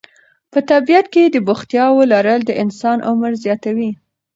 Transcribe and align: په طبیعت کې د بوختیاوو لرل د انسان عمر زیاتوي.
په 0.51 0.59
طبیعت 0.71 1.05
کې 1.13 1.23
د 1.25 1.37
بوختیاوو 1.47 2.09
لرل 2.13 2.39
د 2.45 2.51
انسان 2.63 2.97
عمر 3.09 3.31
زیاتوي. 3.43 3.91